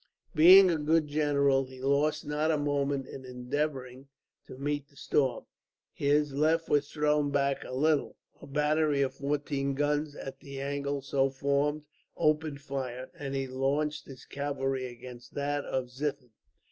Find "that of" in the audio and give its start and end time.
15.35-15.85